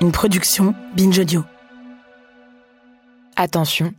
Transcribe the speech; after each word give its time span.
une 0.00 0.12
production 0.12 0.74
Binge 0.96 1.18
Audio. 1.18 1.44
Attention, 3.36 3.92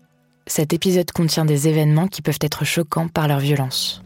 cet 0.47 0.73
épisode 0.73 1.11
contient 1.11 1.45
des 1.45 1.67
événements 1.67 2.07
qui 2.07 2.23
peuvent 2.23 2.39
être 2.41 2.65
choquants 2.65 3.07
par 3.07 3.27
leur 3.27 3.39
violence. 3.39 4.01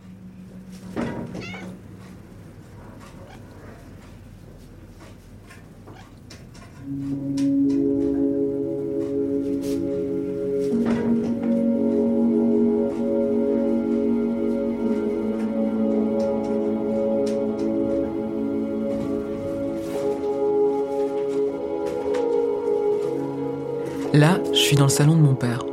Là, 24.26 24.40
je 24.54 24.58
suis 24.58 24.76
dans 24.76 24.86
le 24.86 24.90
salon 24.90 25.16
de 25.16 25.22
mon 25.22 25.36
père. 25.36 25.64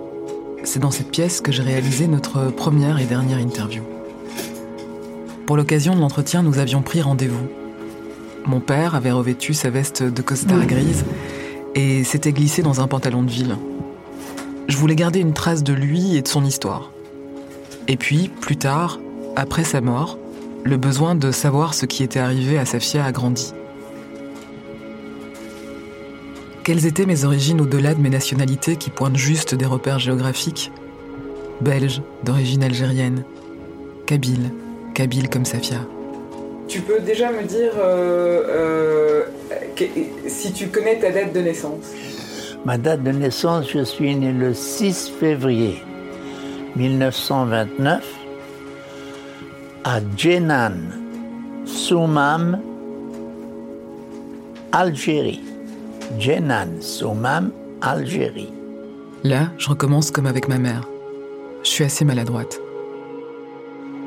C'est 0.63 0.79
dans 0.79 0.91
cette 0.91 1.11
pièce 1.11 1.41
que 1.41 1.51
j'ai 1.51 1.63
réalisé 1.63 2.07
notre 2.07 2.51
première 2.51 2.99
et 2.99 3.07
dernière 3.07 3.39
interview. 3.39 3.83
Pour 5.47 5.57
l'occasion 5.57 5.95
de 5.97 6.01
l'entretien, 6.01 6.43
nous 6.43 6.59
avions 6.59 6.83
pris 6.83 7.01
rendez-vous. 7.01 7.47
Mon 8.45 8.61
père 8.61 8.95
avait 8.95 9.11
revêtu 9.11 9.55
sa 9.55 9.71
veste 9.71 10.03
de 10.03 10.21
costard 10.21 10.67
grise 10.67 11.07
et 11.75 12.05
s'était 12.05 12.35
glissé 12.35 12.61
dans 12.61 12.83
un 12.83 12.89
pantalon 12.89 13.23
de 13.23 13.31
ville. 13.31 13.57
Je 14.69 14.77
voulais 14.77 14.97
garder 14.97 15.21
une 15.21 15.33
trace 15.33 15.63
de 15.63 15.73
lui 15.73 16.19
et 16.19 16.21
de 16.21 16.29
son 16.29 16.45
histoire. 16.45 16.93
Et 17.89 17.97
puis, 17.97 18.29
plus 18.43 18.59
tard, 18.59 19.01
après 19.35 19.65
sa 19.65 19.81
mort, 19.81 20.19
le 20.63 20.77
besoin 20.77 21.15
de 21.15 21.31
savoir 21.31 21.73
ce 21.73 21.87
qui 21.87 22.03
était 22.03 22.21
arrivé 22.21 22.59
à 22.59 22.67
Safia 22.67 23.03
a 23.03 23.13
grandi. 23.13 23.55
Quelles 26.65 26.87
étaient 26.87 27.07
mes 27.07 27.25
origines 27.25 27.61
au-delà 27.61 27.95
de 27.95 28.01
mes 28.01 28.11
nationalités 28.11 28.77
qui 28.77 28.91
pointent 28.91 29.17
juste 29.17 29.55
des 29.55 29.67
repères 29.67 29.99
géographiques 29.99 30.71
Belge, 31.61 32.03
d'origine 32.25 32.63
algérienne. 32.63 33.25
Kabyle, 34.07 34.51
Kabyle 34.95 35.29
comme 35.29 35.45
Safia. 35.45 35.79
Tu 36.69 36.81
peux 36.81 37.01
déjà 37.01 37.31
me 37.33 37.43
dire 37.45 37.73
euh, 37.77 38.43
euh, 38.49 39.23
que- 39.77 39.85
si 40.29 40.53
tu 40.53 40.69
connais 40.69 40.99
ta 40.99 41.11
date 41.11 41.33
de 41.33 41.41
naissance 41.41 41.93
Ma 42.65 42.79
date 42.79 43.03
de 43.03 43.11
naissance, 43.11 43.67
je 43.73 43.85
suis 43.85 44.15
né 44.15 44.33
le 44.33 44.55
6 44.55 45.13
février 45.21 45.83
1929 46.77 48.05
à 49.85 49.99
Djenan, 50.17 50.73
Soumam, 51.65 52.61
Algérie. 54.71 55.43
Djenan, 56.19 56.81
Soumam, 56.81 57.51
Algérie. 57.81 58.53
Là, 59.25 59.51
je 59.59 59.69
recommence 59.69 60.11
comme 60.11 60.27
avec 60.27 60.49
ma 60.49 60.59
mère. 60.59 60.89
Je 61.63 61.71
suis 61.71 61.85
assez 61.85 62.05
maladroite. 62.05 62.61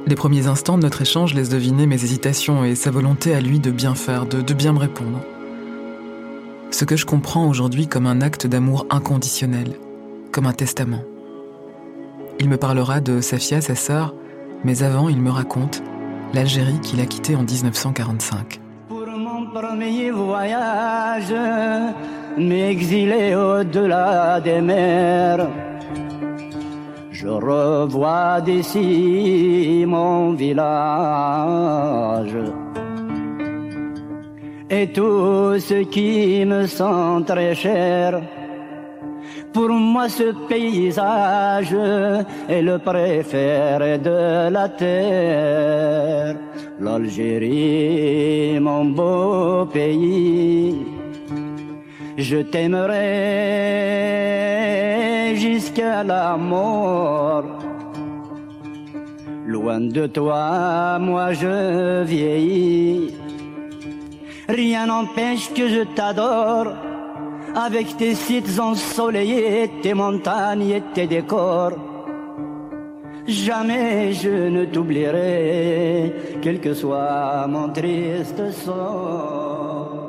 Les 0.08 0.16
premiers 0.16 0.48
instants 0.48 0.78
de 0.78 0.84
notre 0.84 1.02
échange 1.02 1.34
laissent 1.34 1.50
deviner 1.50 1.88
mes 1.88 2.04
hésitations 2.04 2.64
et 2.64 2.76
sa 2.76 2.92
volonté 2.92 3.34
à 3.34 3.42
lui 3.42 3.60
de 3.60 3.72
bien 3.72 3.96
faire, 3.96 4.26
de, 4.26 4.42
de 4.42 4.54
bien 4.54 4.74
me 4.74 4.80
répondre. 4.80 5.20
Ce 6.70 6.86
que 6.86 6.96
je 6.96 7.06
comprends 7.06 7.48
aujourd'hui 7.48 7.88
comme 7.88 8.06
un 8.06 8.22
acte 8.22 8.46
d'amour 8.46 8.86
inconditionnel, 8.90 9.74
comme 10.32 10.46
un 10.46 10.54
testament. 10.54 11.04
Il 12.40 12.50
me 12.50 12.58
parlera 12.58 13.00
de 13.00 13.22
Safia, 13.22 13.62
sa 13.62 13.76
sœur, 13.76 14.14
mais 14.64 14.84
avant, 14.84 15.10
il 15.10 15.22
me 15.22 15.32
raconte 15.32 15.82
l'Algérie 16.34 16.80
qu'il 16.82 17.00
a 17.00 17.06
quittée 17.06 17.36
en 17.36 17.44
1945. 17.44 18.60
Premier 19.56 20.12
voyage, 20.12 21.34
m'exiler 22.38 23.36
au-delà 23.36 24.42
des 24.42 24.60
mers. 24.60 25.48
Je 27.10 27.30
revois 27.30 28.42
d'ici 28.42 29.86
mon 29.88 30.34
village. 30.34 32.36
Et 34.70 34.88
tout 34.88 35.58
ce 35.58 35.86
qui 35.86 36.44
me 36.44 36.68
sent 36.68 37.24
très 37.26 37.56
cher. 37.56 38.22
Pour 39.56 39.70
moi, 39.70 40.10
ce 40.10 40.34
paysage 40.50 41.74
est 42.50 42.62
le 42.62 42.78
préféré 42.78 43.98
de 43.98 44.50
la 44.50 44.68
terre. 44.68 46.36
L'Algérie, 46.78 48.60
mon 48.60 48.84
beau 48.84 49.66
pays. 49.68 50.76
Je 52.18 52.40
t'aimerai 52.40 52.98
jusqu'à 55.38 56.04
la 56.04 56.36
mort. 56.36 57.46
Loin 59.48 59.80
de 59.80 60.06
toi, 60.08 61.00
moi 61.00 61.32
je 61.32 62.04
vieillis. 62.04 63.14
Rien 64.50 64.88
n'empêche 64.88 65.54
que 65.54 65.70
je 65.70 65.84
t'adore. 65.96 66.74
Avec 67.56 67.96
tes 67.96 68.16
sites 68.16 68.60
ensoleillés, 68.60 69.72
tes 69.82 69.94
montagnes 69.94 70.72
et 70.72 70.84
tes 70.94 71.08
décors. 71.08 71.72
Jamais 73.26 74.12
je 74.14 74.50
ne 74.50 74.66
t'oublierai, 74.66 76.14
quel 76.42 76.60
que 76.60 76.74
soit 76.74 77.48
mon 77.48 77.70
triste 77.70 78.52
sort. 78.52 80.06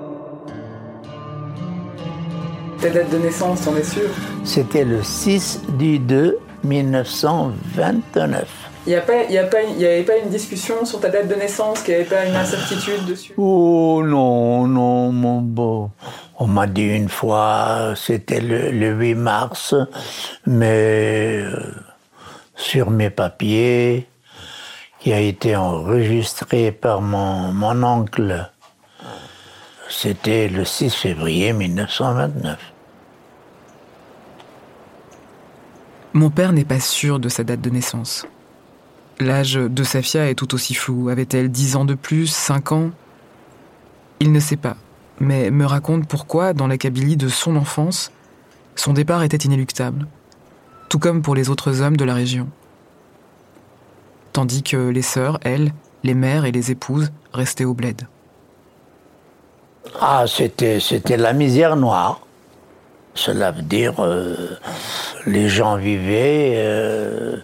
Ta 2.81 2.91
date 2.91 3.11
de 3.11 3.19
naissance, 3.19 3.65
t'en 3.65 3.77
es 3.77 3.85
sûr? 3.85 4.11
C'était 4.45 4.85
le 4.85 5.03
6 5.03 5.63
du 5.79 5.99
2 5.99 6.39
1929. 6.65 8.66
Il 8.87 8.91
n'y 8.91 8.95
a 8.95 9.01
pas, 9.01 9.25
y 9.25 9.37
a 9.37 9.45
pas, 9.45 9.63
y 9.63 9.85
avait 9.85 10.05
pas 10.05 10.17
une 10.17 10.29
discussion 10.29 10.85
sur 10.85 11.01
ta 11.01 11.09
date 11.09 11.27
de 11.27 11.35
naissance, 11.35 11.83
qu'il 11.83 11.95
n'y 11.95 12.03
avait 12.03 12.09
pas 12.09 12.25
une 12.25 12.37
incertitude 12.37 13.05
dessus? 13.05 13.33
Oh 13.37 14.01
non, 14.05 14.69
non, 14.69 15.11
mon 15.11 15.41
beau. 15.41 15.91
On 16.39 16.47
m'a 16.47 16.69
dit 16.69 16.85
une 16.85 17.09
fois, 17.09 17.95
c'était 17.97 18.41
le, 18.41 18.71
le 18.71 18.93
8 18.93 19.15
mars, 19.17 19.75
mais 20.47 21.41
euh, 21.43 21.75
sur 22.55 22.91
mes 22.91 23.11
papiers, 23.11 24.07
qui 25.01 25.13
a 25.13 25.19
été 25.19 25.57
enregistré 25.57 26.71
par 26.71 27.01
mon, 27.01 27.53
mon 27.53 27.83
oncle, 27.83 28.49
c'était 29.89 30.47
le 30.47 30.65
6 30.65 30.95
février 30.95 31.53
1929. 31.53 32.57
Mon 36.13 36.31
père 36.31 36.53
n'est 36.53 36.65
pas 36.65 36.79
sûr 36.79 37.19
de 37.19 37.29
sa 37.29 37.43
date 37.43 37.61
de 37.61 37.71
naissance. 37.71 38.27
L'âge 39.19 39.55
de 39.55 39.83
Safia 39.83 40.29
est 40.29 40.35
tout 40.35 40.55
aussi 40.55 40.75
flou. 40.75 41.09
Avait-elle 41.09 41.51
10 41.51 41.77
ans 41.77 41.85
de 41.85 41.95
plus, 41.95 42.27
5 42.27 42.73
ans? 42.73 42.91
Il 44.21 44.33
ne 44.33 44.41
sait 44.41 44.57
pas, 44.57 44.77
mais 45.21 45.51
me 45.51 45.65
raconte 45.65 46.07
pourquoi, 46.07 46.53
dans 46.53 46.67
la 46.67 46.79
Kabylie 46.79 47.17
de 47.17 47.29
son 47.29 47.57
enfance, 47.57 48.13
son 48.75 48.93
départ 48.93 49.23
était 49.23 49.37
inéluctable, 49.39 50.07
tout 50.89 50.99
comme 50.99 51.23
pour 51.23 51.35
les 51.35 51.51
autres 51.51 51.81
hommes 51.81 51.97
de 51.97 52.05
la 52.05 52.15
région. 52.15 52.49
Tandis 54.33 54.63
que 54.63 54.89
les 54.89 55.03
sœurs, 55.03 55.39
elles, 55.43 55.73
les 56.03 56.15
mères 56.15 56.45
et 56.45 56.53
les 56.53 56.71
épouses, 56.71 57.11
restaient 57.33 57.65
au 57.65 57.75
bled. 57.75 58.03
Ah, 60.01 60.25
c'était, 60.27 60.79
c'était 60.81 61.17
la 61.17 61.33
misère 61.33 61.77
noire. 61.77 62.21
Cela 63.15 63.51
veut 63.51 63.63
dire 63.63 63.95
euh, 64.01 64.59
les 65.27 65.49
gens 65.49 65.77
vivaient 65.77 66.55
euh, 66.57 67.39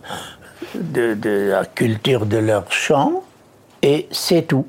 de, 0.74 1.14
de 1.14 1.50
la 1.50 1.64
culture 1.64 2.26
de 2.26 2.38
leur 2.38 2.70
champ 2.70 3.22
et 3.82 4.08
c'est 4.10 4.42
tout. 4.42 4.66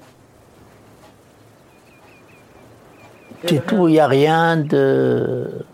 C'est 3.47 3.65
tout, 3.65 3.87
il 3.87 3.93
n'y 3.93 3.99
a 3.99 4.07
rien 4.07 4.57
de... 4.57 5.65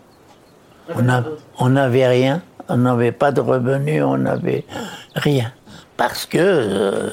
On 1.58 1.68
n'avait 1.68 2.08
rien, 2.08 2.42
on 2.68 2.78
n'avait 2.78 3.12
pas 3.12 3.30
de 3.30 3.40
revenus, 3.40 4.02
on 4.02 4.18
n'avait 4.18 4.64
rien. 5.14 5.52
Parce 5.96 6.26
que 6.26 6.38
euh, 6.38 7.10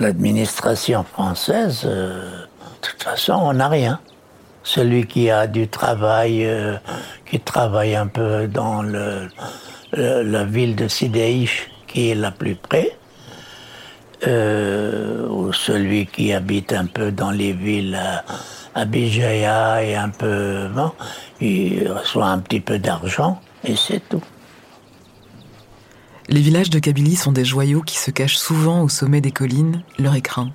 l'administration 0.00 1.04
française, 1.04 1.82
euh, 1.84 2.22
de 2.22 2.88
toute 2.88 3.02
façon, 3.02 3.34
on 3.34 3.52
n'a 3.52 3.68
rien. 3.68 4.00
Celui 4.64 5.06
qui 5.06 5.30
a 5.30 5.46
du 5.46 5.68
travail, 5.68 6.44
euh, 6.44 6.76
qui 7.24 7.38
travaille 7.38 7.94
un 7.94 8.08
peu 8.08 8.48
dans 8.48 8.82
le, 8.82 9.28
la 9.92 10.44
ville 10.44 10.76
de 10.76 10.88
Sideïch, 10.88 11.70
qui 11.86 12.10
est 12.10 12.14
la 12.14 12.30
plus 12.30 12.54
près, 12.54 12.96
euh, 14.26 15.28
ou 15.28 15.52
celui 15.52 16.06
qui 16.06 16.32
habite 16.32 16.72
un 16.72 16.86
peu 16.86 17.12
dans 17.12 17.30
les 17.30 17.52
villes 17.52 17.94
à, 17.94 18.24
à 18.74 18.84
Bijaya 18.84 19.82
et 19.84 19.94
un 19.94 20.08
peu, 20.08 20.68
il 21.40 21.90
reçoit 21.90 22.26
un 22.26 22.38
petit 22.38 22.60
peu 22.60 22.78
d'argent 22.78 23.40
et 23.64 23.76
c'est 23.76 24.02
tout. 24.08 24.22
Les 26.28 26.40
villages 26.40 26.70
de 26.70 26.78
Kabylie 26.78 27.16
sont 27.16 27.32
des 27.32 27.44
joyaux 27.44 27.80
qui 27.80 27.96
se 27.96 28.10
cachent 28.10 28.36
souvent 28.36 28.82
au 28.82 28.88
sommet 28.88 29.20
des 29.20 29.32
collines, 29.32 29.82
leur 29.98 30.14
écrin. 30.14 30.52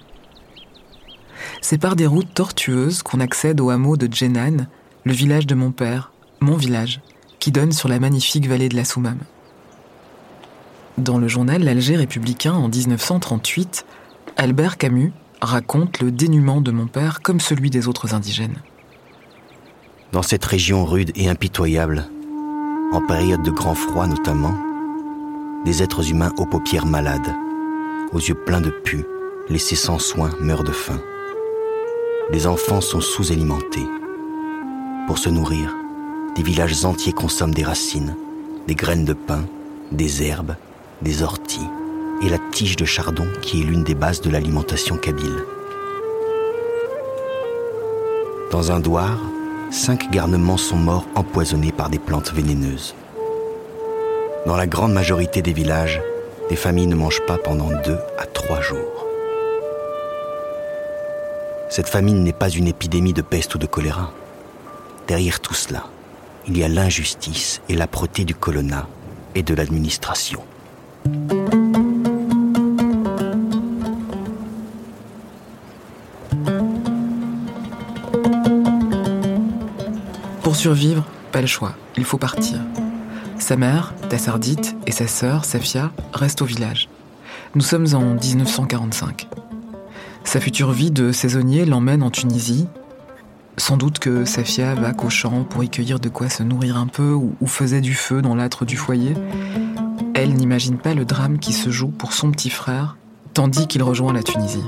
C'est 1.62 1.80
par 1.80 1.96
des 1.96 2.06
routes 2.06 2.34
tortueuses 2.34 3.02
qu'on 3.02 3.20
accède 3.20 3.60
au 3.60 3.70
hameau 3.70 3.98
de 3.98 4.14
Djenan, 4.14 4.68
le 5.04 5.14
village 5.14 5.48
de 5.48 5.56
mon 5.56 5.72
père, 5.72 6.12
mon 6.42 6.56
village, 6.56 7.02
qui 7.44 7.52
donne 7.52 7.74
sur 7.74 7.90
la 7.90 8.00
magnifique 8.00 8.48
vallée 8.48 8.70
de 8.70 8.78
la 8.78 8.86
Soumam. 8.86 9.18
Dans 10.98 11.18
le 11.18 11.28
journal 11.28 11.62
L'Alger 11.62 11.98
républicain 11.98 12.54
en 12.54 12.70
1938, 12.70 13.86
Albert 14.38 14.78
Camus 14.78 15.12
raconte 15.42 16.00
le 16.00 16.10
dénuement 16.10 16.62
de 16.62 16.72
mon 16.72 16.88
père 16.88 17.20
comme 17.22 17.42
celui 17.42 17.70
des 17.70 17.90
autres 17.90 18.16
indigènes. 18.16 18.62
Dans 20.14 20.22
cette 20.22 20.46
région 20.46 20.86
rude 20.86 21.12
et 21.16 21.28
impitoyable, 21.28 22.06
en 22.94 23.02
période 23.02 23.44
de 23.44 23.52
grand 23.52 23.76
froid 23.76 24.08
notamment, 24.08 24.56
des 25.66 25.84
êtres 25.84 26.10
humains 26.12 26.32
aux 26.38 26.46
paupières 26.46 26.86
malades, 26.86 27.36
aux 28.14 28.20
yeux 28.20 28.42
pleins 28.46 28.62
de 28.62 28.70
pus, 28.70 29.04
laissés 29.50 29.76
sans 29.76 30.00
soin, 30.00 30.30
meurent 30.40 30.64
de 30.64 30.72
faim. 30.72 31.02
Les 32.32 32.48
enfants 32.48 32.80
sont 32.80 33.02
sous-alimentés. 33.02 33.90
Pour 35.08 35.18
se 35.18 35.28
nourrir, 35.28 35.76
des 36.36 36.44
villages 36.44 36.84
entiers 36.84 37.14
consomment 37.14 37.54
des 37.54 37.64
racines, 37.64 38.16
des 38.68 38.76
graines 38.76 39.06
de 39.06 39.14
pain, 39.14 39.46
des 39.92 40.24
herbes, 40.24 40.56
des 41.02 41.22
orties 41.22 41.70
et 42.24 42.30
la 42.30 42.40
tige 42.52 42.76
de 42.76 42.86
chardon 42.86 43.28
qui 43.42 43.62
est 43.62 43.66
l'une 43.66 43.84
des 43.84 43.96
bases 43.96 44.22
de 44.22 44.30
l'alimentation 44.30 44.98
kabyle. 44.98 45.44
Dans 48.52 48.72
un 48.72 48.80
douar, 48.80 49.18
cinq 49.72 50.10
garnements 50.12 50.58
sont 50.58 50.78
morts 50.78 51.08
empoisonnés 51.16 51.72
par 51.72 51.90
des 51.90 52.00
plantes 52.00 52.34
vénéneuses. 52.34 52.96
Dans 54.46 54.56
la 54.56 54.68
grande 54.68 54.94
majorité 54.94 55.42
des 55.42 55.54
villages, 55.54 56.02
des 56.50 56.56
familles 56.56 56.88
ne 56.88 56.96
mangent 56.96 57.26
pas 57.26 57.38
pendant 57.38 57.70
deux 57.84 58.00
à 58.18 58.26
trois 58.26 58.62
jours. 58.62 59.08
Cette 61.70 61.90
famine 61.90 62.24
n'est 62.24 62.34
pas 62.34 62.50
une 62.50 62.68
épidémie 62.68 63.14
de 63.14 63.22
peste 63.22 63.56
ou 63.56 63.58
de 63.58 63.66
choléra. 63.66 64.12
Derrière 65.08 65.40
tout 65.40 65.56
cela, 65.56 65.86
il 66.48 66.58
y 66.58 66.64
a 66.64 66.68
l'injustice 66.68 67.62
et 67.70 67.76
l'âpreté 67.76 68.26
du 68.26 68.36
colonna 68.36 68.88
et 69.36 69.44
de 69.44 69.54
l'administration. 69.54 70.42
Pour 80.42 80.56
survivre, 80.56 81.04
pas 81.32 81.42
le 81.42 81.48
choix, 81.48 81.74
il 81.98 82.04
faut 82.04 82.18
partir. 82.18 82.60
Sa 83.40 83.56
mère, 83.56 83.94
Tassardite, 84.10 84.76
et 84.86 84.92
sa 84.92 85.08
sœur, 85.08 85.46
Safia, 85.46 85.92
restent 86.14 86.42
au 86.42 86.46
village. 86.46 86.90
Nous 87.56 87.62
sommes 87.62 87.88
en 87.94 88.14
1945. 88.14 89.28
Sa 90.24 90.40
future 90.40 90.72
vie 90.72 90.92
de 90.92 91.12
saisonnier 91.12 91.66
l'emmène 91.66 92.04
en 92.04 92.10
Tunisie. 92.10 92.68
Sans 93.58 93.78
doute 93.78 94.00
que 94.00 94.26
Safia 94.26 94.74
va 94.76 94.94
qu'au 94.94 95.10
champ 95.10 95.44
pour 95.44 95.64
y 95.64 95.70
cueillir 95.70 96.00
de 96.00 96.10
quoi 96.10 96.30
se 96.30 96.44
nourrir 96.44 96.78
un 96.78 96.88
peu 96.88 97.12
ou, 97.12 97.36
ou 97.40 97.48
faisait 97.48 97.82
du 97.82 97.94
feu 97.94 98.22
dans 98.22 98.36
l'âtre 98.36 98.66
du 98.66 98.78
foyer. 98.78 99.14
Elle 100.16 100.34
n'imagine 100.34 100.78
pas 100.78 100.94
le 100.94 101.06
drame 101.06 101.40
qui 101.40 101.54
se 101.54 101.70
joue 101.70 101.90
pour 101.90 102.14
son 102.14 102.32
petit 102.32 102.50
frère, 102.50 102.98
tandis 103.34 103.68
qu'il 103.68 103.84
rejoint 103.84 104.14
la 104.14 104.24
Tunisie. 104.24 104.64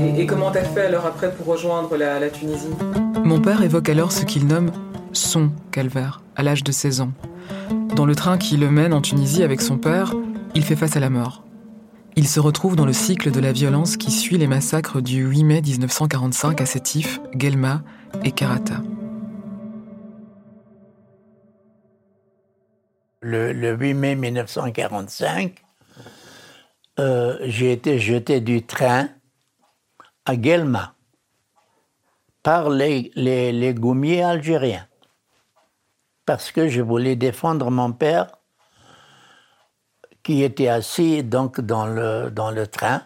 Et, 0.00 0.22
et 0.22 0.26
comment 0.26 0.50
t'as 0.50 0.64
fait 0.64 0.86
alors 0.86 1.06
après 1.06 1.32
pour 1.32 1.46
rejoindre 1.46 1.96
la, 1.96 2.18
la 2.18 2.30
Tunisie? 2.30 2.68
Mon 3.22 3.40
père 3.40 3.62
évoque 3.62 3.88
alors 3.88 4.12
ce 4.12 4.24
qu'il 4.24 4.46
nomme 4.46 4.70
son 5.12 5.50
calvaire, 5.70 6.22
à 6.36 6.42
l'âge 6.42 6.64
de 6.64 6.72
16 6.72 7.00
ans. 7.00 7.12
Dans 7.94 8.06
le 8.06 8.14
train 8.14 8.38
qui 8.38 8.56
le 8.56 8.70
mène 8.70 8.92
en 8.92 9.00
Tunisie 9.00 9.42
avec 9.42 9.60
son 9.60 9.78
père, 9.78 10.12
il 10.54 10.64
fait 10.64 10.76
face 10.76 10.96
à 10.96 11.00
la 11.00 11.10
mort. 11.10 11.43
Il 12.16 12.28
se 12.28 12.38
retrouve 12.38 12.76
dans 12.76 12.86
le 12.86 12.92
cycle 12.92 13.32
de 13.32 13.40
la 13.40 13.50
violence 13.50 13.96
qui 13.96 14.12
suit 14.12 14.38
les 14.38 14.46
massacres 14.46 15.00
du 15.00 15.24
8 15.24 15.44
mai 15.44 15.60
1945 15.62 16.60
à 16.60 16.66
Sétif, 16.66 17.20
Guelma 17.34 17.82
et 18.22 18.30
Karata. 18.30 18.80
Le, 23.20 23.52
le 23.52 23.74
8 23.74 23.94
mai 23.94 24.14
1945, 24.14 25.54
euh, 27.00 27.36
j'ai 27.42 27.72
été 27.72 27.98
jeté 27.98 28.40
du 28.40 28.64
train 28.64 29.08
à 30.24 30.36
Guelma 30.36 30.94
par 32.44 32.70
les, 32.70 33.10
les, 33.16 33.50
les 33.50 33.74
goumiers 33.74 34.22
algériens 34.22 34.86
parce 36.26 36.52
que 36.52 36.68
je 36.68 36.80
voulais 36.80 37.16
défendre 37.16 37.70
mon 37.70 37.92
père 37.92 38.28
qui 40.24 40.42
était 40.42 40.68
assis 40.68 41.22
donc 41.22 41.60
dans 41.60 41.86
le, 41.86 42.30
dans 42.30 42.50
le 42.50 42.66
train. 42.66 43.02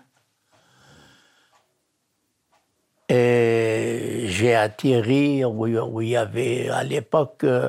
Et 3.10 4.24
j'ai 4.28 4.54
atterri 4.54 5.44
où, 5.44 5.66
où 5.66 6.00
il 6.00 6.10
y 6.10 6.16
avait, 6.16 6.68
à 6.68 6.84
l'époque, 6.84 7.44
euh, 7.44 7.68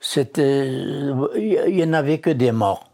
c'était, 0.00 0.68
il 1.36 1.74
n'y 1.74 1.84
en 1.84 1.92
avait 1.92 2.18
que 2.18 2.30
des 2.30 2.52
morts. 2.52 2.90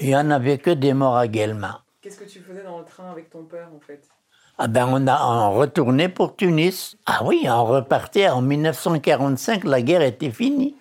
Il 0.00 0.06
n'y 0.06 0.16
en 0.16 0.30
avait 0.30 0.58
que 0.58 0.70
des 0.70 0.94
morts 0.94 1.16
à 1.16 1.26
Guelma. 1.26 1.82
Qu'est-ce 2.00 2.18
que 2.18 2.24
tu 2.24 2.40
faisais 2.40 2.62
dans 2.62 2.78
le 2.78 2.84
train 2.84 3.10
avec 3.10 3.30
ton 3.30 3.44
père 3.44 3.68
en 3.74 3.80
fait? 3.80 4.06
Ah 4.56 4.68
ben 4.68 4.86
on 4.88 5.06
a 5.08 5.26
on 5.26 5.54
retournait 5.54 6.08
pour 6.08 6.36
Tunis. 6.36 6.96
Ah 7.06 7.24
oui, 7.24 7.46
on 7.48 7.64
repartait 7.64 8.28
en 8.28 8.40
1945, 8.40 9.64
la 9.64 9.82
guerre 9.82 10.02
était 10.02 10.30
finie. 10.30 10.76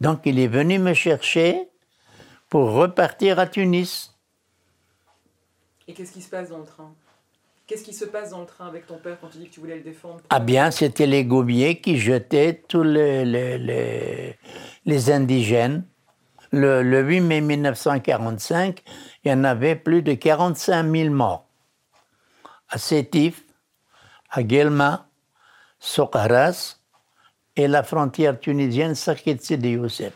Donc 0.00 0.20
il 0.24 0.38
est 0.38 0.46
venu 0.46 0.78
me 0.78 0.94
chercher 0.94 1.68
pour 2.52 2.72
repartir 2.72 3.38
à 3.38 3.46
Tunis. 3.46 4.14
Et 5.88 5.94
qu'est-ce 5.94 6.12
qui 6.12 6.20
se 6.20 6.28
passe 6.28 6.50
dans 6.50 6.58
le 6.58 6.66
train? 6.66 6.92
Qu'est-ce 7.66 7.82
qui 7.82 7.94
se 7.94 8.04
passe 8.04 8.28
dans 8.28 8.40
le 8.40 8.46
train 8.46 8.66
avec 8.66 8.86
ton 8.86 8.98
père 8.98 9.16
quand 9.18 9.28
tu 9.28 9.38
dis 9.38 9.48
que 9.48 9.54
tu 9.54 9.60
voulais 9.60 9.76
le 9.76 9.82
défendre 9.82 10.20
Ah 10.28 10.38
bien, 10.38 10.70
c'était 10.70 11.06
les 11.06 11.24
goumiers 11.24 11.80
qui 11.80 11.96
jetaient 11.96 12.62
tous 12.68 12.82
les, 12.82 13.24
les, 13.24 13.56
les- 13.56 14.36
les 14.84 15.10
indigènes. 15.10 15.86
Le, 16.50 16.82
le 16.82 17.00
8 17.00 17.20
mai 17.22 17.40
1945, 17.40 18.82
il 19.24 19.30
y 19.30 19.32
en 19.34 19.44
avait 19.44 19.74
plus 19.74 20.02
de 20.02 20.12
45 20.12 20.92
000 20.94 21.08
morts. 21.08 21.46
À 22.68 22.76
Sétif, 22.76 23.44
à 24.28 24.42
Guelma, 24.42 25.08
Sokaras 25.78 26.76
et 27.56 27.66
la 27.66 27.82
frontière 27.82 28.38
tunisienne 28.38 28.94
Sakit 28.94 29.38
Sidi 29.40 29.70
Youssef. 29.70 30.12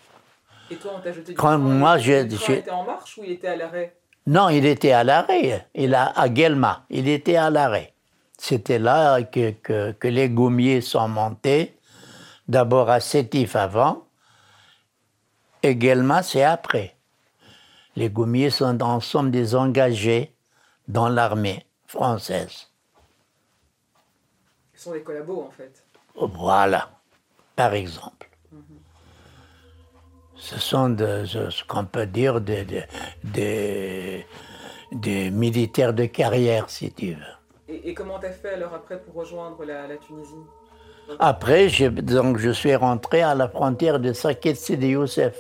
Et 0.71 0.77
toi, 0.77 0.93
on 0.97 1.01
t'a 1.01 1.13
jeté 1.13 1.33
du 1.33 1.39
Quand 1.39 1.59
moi, 1.59 1.97
le 1.97 2.03
j'ai- 2.03 2.29
train 2.29 2.47
j'ai- 2.47 2.59
était 2.59 2.71
en 2.71 2.85
marche 2.85 3.19
ou 3.19 3.25
il 3.25 3.33
était 3.33 3.49
à 3.49 3.57
l'arrêt 3.57 3.97
Non, 4.27 4.49
il 4.49 4.67
était 4.67 4.93
à 4.93 5.05
l'arrêt. 5.05 5.69
Il 5.75 5.95
a, 5.95 6.07
à 6.19 6.29
Guelma, 6.29 6.85
il 6.91 7.09
était 7.09 7.37
à 7.37 7.51
l'arrêt. 7.51 7.95
C'était 8.39 8.79
là 8.79 9.23
que, 9.23 9.53
que, 9.53 9.93
que 9.93 10.09
les 10.09 10.29
goumiers 10.29 10.81
sont 10.81 11.09
montés. 11.09 11.79
D'abord 12.49 12.91
à 12.91 13.01
Sétif 13.01 13.57
avant, 13.57 14.07
et 15.63 15.75
Guelma, 15.75 16.23
c'est 16.23 16.45
après. 16.45 16.95
Les 17.97 18.09
goumiers 18.11 18.51
sont 18.51 18.81
en 18.83 19.01
somme 19.01 19.31
des 19.33 19.55
engagés 19.57 20.35
dans 20.87 21.09
l'armée 21.09 21.67
française. 21.87 22.69
Ce 24.75 24.83
sont 24.85 24.93
des 24.93 25.03
collabos 25.03 25.43
en 25.43 25.51
fait. 25.51 25.85
Voilà, 26.15 26.91
par 27.57 27.73
exemple. 27.75 28.29
Ce 30.39 30.59
sont 30.61 30.91
de- 30.91 31.25
ce 31.25 31.65
qu'on 31.65 31.85
peut 31.87 32.07
dire 32.07 32.41
des, 32.41 32.65
des, 32.65 32.85
des- 33.25 34.27
des 34.93 35.31
militaires 35.31 35.93
de 35.95 36.05
carrière, 36.07 36.69
si 36.71 36.93
tu 36.93 37.15
veux. 37.15 37.35
Et, 37.69 37.91
et 37.91 37.95
comment 37.95 38.19
t'as 38.19 38.31
fait 38.31 38.51
alors 38.55 38.75
après 38.75 39.01
pour 39.01 39.15
rejoindre 39.15 39.65
la, 39.65 39.87
la 39.87 39.97
Tunisie? 39.97 40.35
Après, 41.19 41.69
j'ai- 41.69 41.89
donc, 41.91 42.39
je 42.39 42.51
suis 42.51 42.75
rentré 42.77 43.23
à 43.23 43.35
la 43.35 43.49
frontière 43.49 43.99
de 43.99 44.13
Sakit 44.13 44.57
Sidi 44.57 44.89
Youssef. 44.89 45.35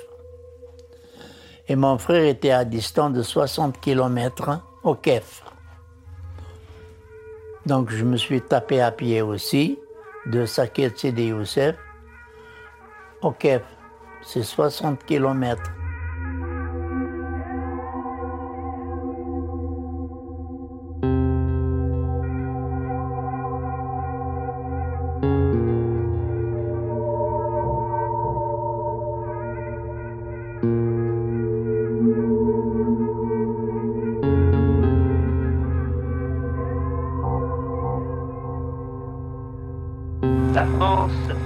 Et 1.68 1.76
mon 1.76 1.98
frère 1.98 2.24
était 2.24 2.52
à 2.52 2.64
distance 2.64 3.12
de 3.12 3.22
60 3.22 3.80
km 3.80 4.60
au 4.84 4.94
Kef. 4.94 5.42
Donc 7.66 7.90
je 7.90 8.04
me 8.04 8.16
suis 8.16 8.40
tapé 8.40 8.80
à 8.80 8.92
pied 8.92 9.20
aussi 9.22 9.76
de 10.26 10.46
Sakit 10.46 10.90
Sidi 10.94 11.26
Youssef 11.26 11.74
au 13.22 13.32
Kef. 13.32 13.62
C'est 14.28 14.42
60 14.42 15.04
km. 15.04 15.62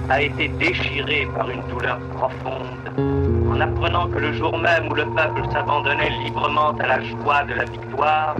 A 0.09 0.23
été 0.23 0.49
déchirée 0.49 1.00
par 1.35 1.49
une 1.49 1.61
douleur 1.69 1.99
profonde 2.15 2.81
en 3.51 3.59
apprenant 3.59 4.07
que 4.07 4.19
le 4.19 4.33
jour 4.33 4.57
même 4.57 4.89
où 4.89 4.95
le 4.95 5.05
peuple 5.05 5.41
s'abandonnait 5.51 6.09
librement 6.23 6.71
à 6.79 6.87
la 6.87 7.01
joie 7.01 7.43
de 7.43 7.53
la 7.53 7.65
victoire, 7.65 8.35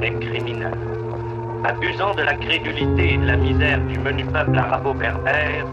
des 0.00 0.12
criminels, 0.12 0.78
abusant 1.64 2.14
de 2.14 2.22
la 2.22 2.34
crédulité 2.34 3.14
et 3.14 3.18
de 3.18 3.26
la 3.26 3.36
misère 3.36 3.80
du 3.80 3.98
menu 3.98 4.24
peuple 4.24 4.58
arabo-berbère, 4.58 5.66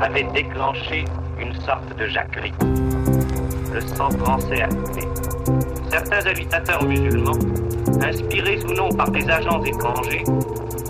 avait 0.00 0.24
déclenché 0.34 1.04
une 1.38 1.54
sorte 1.60 1.96
de 1.98 2.06
jacquerie. 2.06 2.52
Le 3.72 3.80
sang 3.80 4.10
français 4.10 4.62
a 4.62 4.68
coulé. 4.68 5.08
Certains 5.90 6.26
habitateurs 6.26 6.84
musulmans, 6.84 7.38
inspirés 8.02 8.60
ou 8.64 8.72
non 8.72 8.88
par 8.90 9.10
des 9.10 9.28
agents 9.28 9.62
étrangers, 9.64 10.24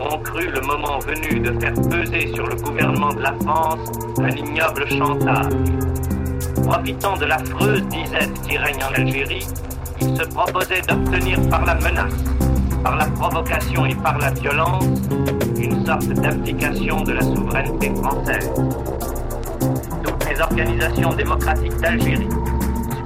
ont 0.00 0.18
cru 0.18 0.48
le 0.50 0.60
moment 0.60 0.98
venu 1.00 1.40
de 1.40 1.58
faire 1.60 1.74
peser 1.74 2.32
sur 2.34 2.46
le 2.46 2.56
gouvernement 2.56 3.12
de 3.12 3.22
la 3.22 3.34
France 3.42 3.90
un 4.18 4.30
ignoble 4.30 4.88
chantage. 4.88 5.52
Profitant 6.62 7.16
de 7.16 7.26
l'affreuse 7.26 7.82
disette 7.88 8.32
qui 8.46 8.56
règne 8.56 8.82
en 8.82 8.94
Algérie, 8.94 9.46
ils 10.00 10.16
se 10.16 10.22
proposaient 10.24 10.82
d'obtenir 10.82 11.38
par 11.48 11.64
la 11.64 11.74
menace, 11.76 12.14
par 12.82 12.96
la 12.96 13.06
provocation 13.06 13.86
et 13.86 13.94
par 13.94 14.18
la 14.18 14.30
violence 14.30 14.86
une 15.56 15.86
sorte 15.86 16.08
d'abdication 16.08 17.02
de 17.02 17.12
la 17.12 17.22
souveraineté 17.22 17.92
française. 17.94 18.50
Toutes 20.02 20.28
les 20.28 20.40
organisations 20.40 21.12
démocratiques 21.14 21.76
d'Algérie, 21.80 22.28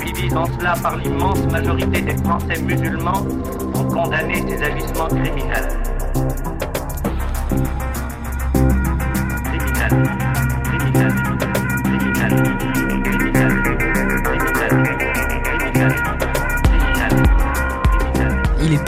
suivies 0.00 0.34
en 0.34 0.46
cela 0.58 0.74
par 0.82 0.96
l'immense 0.96 1.40
majorité 1.50 2.00
des 2.00 2.16
Français 2.18 2.60
musulmans, 2.62 3.22
ont 3.74 3.84
condamné 3.84 4.42
ces 4.48 4.62
agissements 4.62 5.08
criminels. 5.08 5.87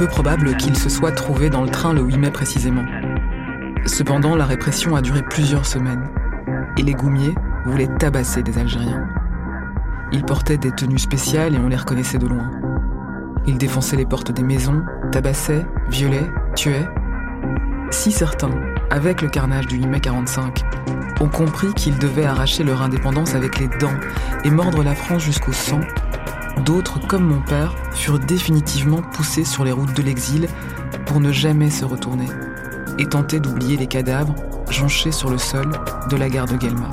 Probable 0.06 0.56
qu'il 0.56 0.76
se 0.76 0.88
soit 0.88 1.12
trouvé 1.12 1.50
dans 1.50 1.62
le 1.62 1.70
train 1.70 1.92
le 1.92 2.02
8 2.02 2.18
mai 2.18 2.30
précisément. 2.30 2.84
Cependant, 3.86 4.36
la 4.36 4.44
répression 4.44 4.96
a 4.96 5.02
duré 5.02 5.22
plusieurs 5.22 5.66
semaines 5.66 6.08
et 6.76 6.82
les 6.82 6.94
goumiers 6.94 7.34
voulaient 7.64 7.94
tabasser 7.98 8.42
des 8.42 8.58
Algériens. 8.58 9.08
Ils 10.12 10.24
portaient 10.24 10.58
des 10.58 10.72
tenues 10.72 10.98
spéciales 10.98 11.54
et 11.54 11.58
on 11.58 11.68
les 11.68 11.76
reconnaissait 11.76 12.18
de 12.18 12.26
loin. 12.26 12.50
Ils 13.46 13.58
défonçaient 13.58 13.96
les 13.96 14.06
portes 14.06 14.32
des 14.32 14.42
maisons, 14.42 14.82
tabassaient, 15.12 15.64
violaient, 15.88 16.30
tuaient. 16.56 16.88
Si 17.90 18.12
certains, 18.12 18.50
avec 18.90 19.22
le 19.22 19.28
carnage 19.28 19.66
du 19.66 19.76
8 19.76 19.86
mai 19.86 20.00
45, 20.00 20.64
ont 21.20 21.28
compris 21.28 21.72
qu'ils 21.74 21.98
devaient 21.98 22.26
arracher 22.26 22.64
leur 22.64 22.82
indépendance 22.82 23.34
avec 23.34 23.58
les 23.58 23.68
dents 23.78 23.98
et 24.44 24.50
mordre 24.50 24.82
la 24.82 24.94
France 24.94 25.22
jusqu'au 25.22 25.52
sang, 25.52 25.80
d'autres, 26.60 26.98
comme 27.06 27.24
mon 27.24 27.40
père, 27.40 27.74
furent 27.92 28.18
définitivement 28.18 29.02
poussés 29.02 29.44
sur 29.44 29.64
les 29.64 29.72
routes 29.72 29.94
de 29.94 30.02
l'exil 30.02 30.48
pour 31.06 31.20
ne 31.20 31.32
jamais 31.32 31.70
se 31.70 31.84
retourner 31.84 32.28
et 32.98 33.06
tenter 33.06 33.40
d'oublier 33.40 33.76
les 33.76 33.86
cadavres 33.86 34.34
jonchés 34.70 35.12
sur 35.12 35.30
le 35.30 35.38
sol 35.38 35.70
de 36.10 36.16
la 36.16 36.28
gare 36.28 36.46
de 36.46 36.56
Guelma. 36.56 36.90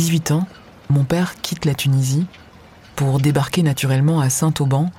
18 0.00 0.30
ans, 0.30 0.46
mon 0.88 1.04
père 1.04 1.34
quitte 1.42 1.66
la 1.66 1.74
Tunisie 1.74 2.26
pour 2.96 3.20
débarquer 3.20 3.62
naturellement 3.62 4.18
à 4.18 4.30
Saint-Auban 4.30 4.90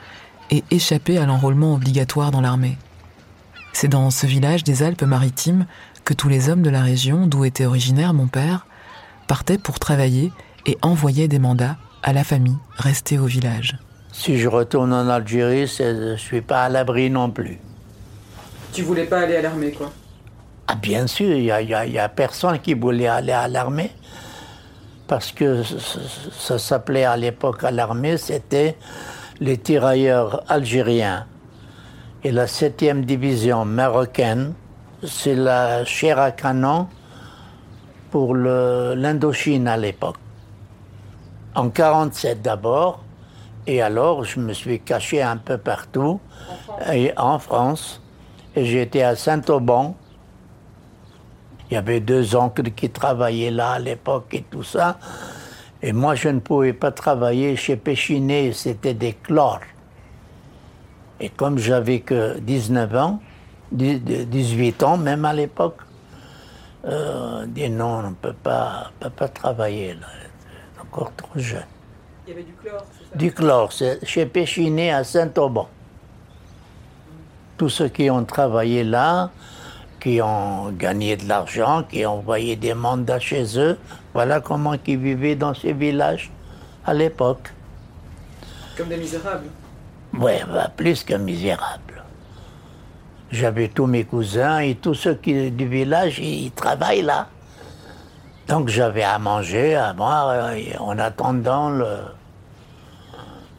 et 0.52 0.64
échapper 0.70 1.18
à 1.18 1.26
l'enrôlement 1.26 1.74
obligatoire 1.74 2.30
dans 2.30 2.40
l'armée. 2.40 2.78
C'est 3.74 3.88
dans 3.88 4.12
ce 4.12 4.28
village 4.28 4.64
des 4.64 4.84
Alpes-Maritimes 4.84 5.66
que 6.06 6.14
tous 6.14 6.30
les 6.30 6.50
hommes 6.50 6.62
de 6.62 6.70
la 6.70 6.84
région 6.84 7.26
d'où 7.26 7.46
était 7.46 7.66
originaire 7.66 8.14
mon 8.14 8.28
père 8.28 8.68
partaient 9.26 9.58
pour 9.58 9.80
travailler 9.80 10.32
et 10.68 10.78
envoyaient 10.84 11.28
des 11.28 11.40
mandats 11.40 11.78
à 12.04 12.14
la 12.14 12.24
famille 12.24 12.60
restée 12.78 13.18
au 13.18 13.26
village. 13.26 13.80
Si 14.12 14.38
je 14.38 14.48
retourne 14.48 14.94
en 14.94 15.10
Algérie, 15.10 15.66
je 15.66 16.12
ne 16.12 16.16
suis 16.16 16.42
pas 16.42 16.66
à 16.66 16.70
l'abri 16.70 17.10
non 17.10 17.32
plus. 17.32 17.58
Tu 18.72 18.84
voulais 18.84 19.06
pas 19.06 19.22
aller 19.22 19.38
à 19.38 19.42
l'armée, 19.42 19.72
quoi? 19.72 19.92
Ah, 20.68 20.76
bien 20.76 21.08
sûr, 21.08 21.36
il 21.36 21.42
n'y 21.42 21.98
a, 21.98 22.10
personne 22.10 22.60
qui 22.60 22.76
voulait 22.76 23.08
aller 23.08 23.32
à 23.32 23.48
l'armée. 23.48 23.90
Parce 25.12 25.34
que 25.34 25.62
ça 25.62 26.58
s'appelait 26.58 27.04
à 27.04 27.18
l'époque 27.18 27.66
à 27.66 27.72
l'armée, 27.72 28.16
c'était 28.16 28.78
les 29.42 29.58
tirailleurs 29.58 30.42
algériens. 30.48 31.26
Et 32.24 32.32
la 32.32 32.46
7e 32.46 33.04
division 33.04 33.66
marocaine, 33.66 34.54
c'est 35.04 35.36
la 35.36 35.84
chair 35.84 36.18
à 36.18 36.32
canon 36.32 36.88
pour 38.10 38.34
l'Indochine 38.36 39.68
à 39.68 39.76
l'époque. 39.76 40.16
En 41.56 41.68
47 41.68 42.42
d'abord, 42.42 43.04
et 43.68 43.82
alors 43.82 44.24
je 44.24 44.40
me 44.40 44.54
suis 44.54 44.80
caché 44.80 45.22
un 45.22 45.36
peu 45.36 45.58
partout, 45.58 46.22
et 46.90 47.12
en 47.18 47.38
France, 47.38 48.02
et 48.56 48.64
j'étais 48.64 49.04
à 49.04 49.18
Saint-Auban. 49.18 49.94
Il 51.72 51.76
y 51.76 51.78
avait 51.78 52.02
deux 52.02 52.36
oncles 52.36 52.72
qui 52.72 52.90
travaillaient 52.90 53.50
là 53.50 53.72
à 53.72 53.80
l'époque 53.80 54.34
et 54.34 54.42
tout 54.44 54.62
ça. 54.62 55.00
Et 55.82 55.94
moi, 55.94 56.16
je 56.16 56.28
ne 56.28 56.40
pouvais 56.40 56.74
pas 56.74 56.92
travailler 56.92 57.56
chez 57.56 57.78
Péchinet, 57.78 58.52
c'était 58.52 58.94
des 58.94 59.14
chlores. 59.14 59.62
Et 61.22 61.30
comme 61.30 61.58
j'avais 61.58 62.02
que 62.02 62.38
19 62.40 62.96
ans, 62.96 63.22
10 63.72 64.02
18 64.02 64.84
ans 64.84 64.98
même 64.98 65.24
à 65.24 65.34
l'époque, 65.34 65.78
euh, 66.86 67.44
on 67.44 67.48
dit 67.48 67.70
non, 67.70 68.02
on 68.04 68.10
ne 68.10 68.16
peut 68.16 68.34
pas, 68.34 68.90
on 68.90 69.04
peut 69.06 69.10
pas 69.12 69.30
travailler 69.30 69.94
là, 69.94 70.08
encore 70.82 71.14
trop 71.16 71.40
jeune. 71.40 71.64
Il 72.28 72.32
y 72.32 72.34
avait 72.34 72.44
du 72.44 72.54
chlore, 72.54 72.86
c'est 72.92 73.10
ça? 73.12 73.16
Du 73.16 73.32
chlore, 73.32 73.72
c'est 73.72 74.06
chez 74.06 74.26
Péchinet 74.26 74.92
à 74.92 75.06
Saint-Auban. 75.06 75.70
Tous 77.58 77.70
ceux 77.70 77.88
qui 77.88 78.10
ont 78.10 78.26
travaillé 78.26 78.84
là, 78.84 79.30
qui 80.02 80.20
ont 80.22 80.72
gagné 80.72 81.16
de 81.16 81.28
l'argent, 81.30 81.84
qui 81.84 82.06
ont 82.06 82.18
envoyé 82.18 82.56
des 82.56 82.74
mandats 82.74 83.20
chez 83.20 83.58
eux, 83.58 83.78
voilà 84.14 84.42
comment 84.42 84.76
ils 84.86 84.98
vivaient 84.98 85.36
dans 85.36 85.54
ces 85.54 85.74
villages 85.74 86.32
à 86.86 86.94
l'époque. 86.94 87.54
Comme 88.76 88.90
des 88.90 88.98
misérables. 88.98 89.48
Ouais, 90.18 90.42
bah, 90.52 90.70
plus 90.76 91.04
que 91.04 91.14
misérable. 91.14 92.04
J'avais 93.32 93.70
tous 93.70 93.86
mes 93.86 94.04
cousins 94.04 94.60
et 94.60 94.76
tous 94.76 94.96
ceux 94.96 95.16
qui, 95.16 95.52
du 95.52 95.68
village, 95.68 96.20
ils, 96.20 96.46
ils 96.46 96.52
travaillent 96.52 97.04
là. 97.04 97.28
Donc 98.48 98.68
j'avais 98.68 99.04
à 99.04 99.20
manger, 99.20 99.76
à 99.76 99.94
boire, 99.94 100.52
en 100.80 101.00
attendant 101.00 101.70
le, 101.70 102.00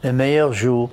le 0.03 0.11
meilleur 0.11 0.53
jour. 0.53 0.89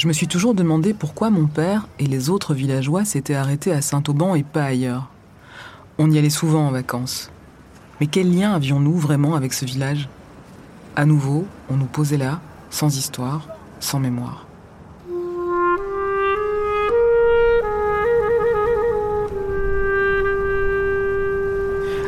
Je 0.00 0.08
me 0.08 0.14
suis 0.14 0.28
toujours 0.28 0.54
demandé 0.54 0.94
pourquoi 0.94 1.28
mon 1.28 1.46
père 1.46 1.86
et 1.98 2.06
les 2.06 2.30
autres 2.30 2.54
villageois 2.54 3.04
s'étaient 3.04 3.34
arrêtés 3.34 3.70
à 3.70 3.82
Saint-Auban 3.82 4.34
et 4.34 4.42
pas 4.42 4.64
ailleurs. 4.64 5.10
On 5.98 6.10
y 6.10 6.16
allait 6.16 6.30
souvent 6.30 6.66
en 6.66 6.70
vacances. 6.70 7.30
Mais 8.00 8.06
quel 8.06 8.34
lien 8.34 8.54
avions-nous 8.54 8.96
vraiment 8.96 9.34
avec 9.34 9.52
ce 9.52 9.66
village? 9.66 10.08
À 10.96 11.04
nouveau, 11.04 11.44
on 11.68 11.76
nous 11.76 11.84
posait 11.84 12.16
là, 12.16 12.40
sans 12.70 12.96
histoire, 12.96 13.46
sans 13.78 14.00
mémoire. 14.00 14.46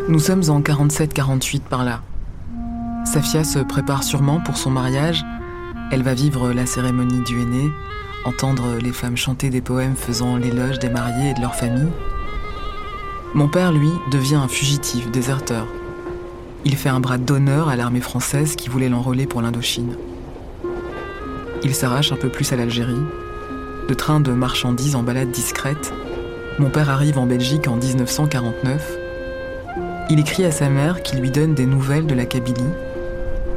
Nous 0.09 0.19
sommes 0.19 0.45
en 0.49 0.63
47-48 0.63 1.61
par 1.61 1.85
là. 1.85 2.01
Safia 3.05 3.45
se 3.45 3.59
prépare 3.59 4.03
sûrement 4.03 4.41
pour 4.41 4.57
son 4.57 4.71
mariage. 4.71 5.27
Elle 5.93 6.03
va 6.03 6.15
vivre 6.15 6.55
la 6.55 6.65
cérémonie 6.65 7.23
du 7.23 7.43
aîné, 7.43 7.71
entendre 8.25 8.79
les 8.83 8.93
femmes 8.93 9.19
chanter 9.19 9.51
des 9.51 9.61
poèmes 9.61 9.95
faisant 9.95 10.39
l'éloge 10.39 10.79
des 10.79 10.89
mariés 10.89 11.31
et 11.31 11.35
de 11.35 11.43
leur 11.43 11.55
famille. 11.55 11.91
Mon 13.35 13.47
père, 13.47 13.73
lui, 13.73 13.91
devient 14.11 14.37
un 14.37 14.49
fugitif, 14.49 15.11
déserteur. 15.11 15.67
Il 16.65 16.77
fait 16.77 16.89
un 16.89 16.99
bras 16.99 17.19
d'honneur 17.19 17.69
à 17.69 17.77
l'armée 17.77 18.01
française 18.01 18.57
qui 18.57 18.71
voulait 18.71 18.89
l'enrôler 18.89 19.27
pour 19.27 19.43
l'Indochine. 19.43 19.99
Il 21.63 21.75
s'arrache 21.75 22.11
un 22.11 22.17
peu 22.17 22.31
plus 22.31 22.51
à 22.55 22.57
l'Algérie. 22.57 23.05
De 23.87 23.93
train 23.93 24.21
de 24.21 24.33
marchandises 24.33 24.97
en 24.97 25.03
balade 25.03 25.31
discrète, 25.31 25.93
mon 26.59 26.71
père 26.71 26.89
arrive 26.89 27.19
en 27.19 27.27
Belgique 27.27 27.69
en 27.69 27.77
1949. 27.77 28.97
Il 30.09 30.19
écrit 30.19 30.47
à 30.47 30.53
sa 30.53 30.71
mère 30.71 31.03
qui 31.03 31.17
lui 31.17 31.31
donne 31.31 31.53
des 31.53 31.67
nouvelles 31.67 32.07
de 32.07 32.15
la 32.15 32.25
Kabylie. 32.25 32.65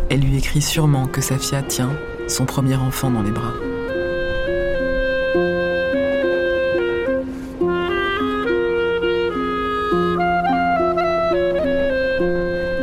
Elle 0.09 0.19
lui 0.19 0.35
écrit 0.35 0.61
sûrement 0.61 1.07
que 1.07 1.21
Safia 1.21 1.61
tient 1.61 1.93
son 2.27 2.45
premier 2.45 2.75
enfant 2.75 3.09
dans 3.09 3.21
les 3.21 3.31
bras. 3.31 3.53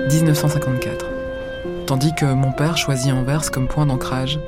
«1954. 0.11 1.07
Tandis 1.87 2.15
que 2.15 2.27
mon 2.27 2.53
père 2.53 2.77
choisit 2.77 3.13
Anvers 3.13 3.51
comme 3.51 3.69
point 3.69 3.87
d'ancrage, 3.87 4.39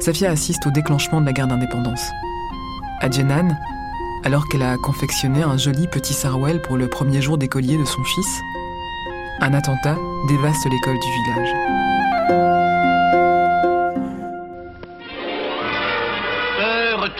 Safia 0.00 0.30
assiste 0.30 0.66
au 0.66 0.70
déclenchement 0.70 1.20
de 1.20 1.26
la 1.26 1.32
guerre 1.32 1.48
d'indépendance. 1.48 2.08
À 3.00 3.10
Djenan, 3.10 3.56
alors 4.24 4.48
qu'elle 4.48 4.62
a 4.62 4.76
confectionné 4.78 5.42
un 5.42 5.56
joli 5.56 5.86
petit 5.88 6.14
sarouel 6.14 6.60
pour 6.62 6.76
le 6.76 6.88
premier 6.88 7.20
jour 7.20 7.38
d'écolier 7.38 7.76
de 7.76 7.84
son 7.84 8.02
fils, 8.04 8.40
un 9.40 9.54
attentat 9.54 9.96
dévaste 10.28 10.64
l'école 10.64 10.98
du 10.98 11.08
village. 11.08 12.69